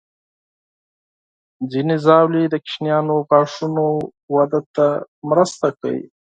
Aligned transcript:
ځینې 1.71 1.95
ژاولې 2.03 2.43
د 2.49 2.55
ماشومانو 2.61 3.15
د 3.21 3.25
غاښونو 3.29 3.87
وده 4.35 4.59
ته 4.75 4.87
مرسته 5.29 5.67
کوي. 5.79 6.03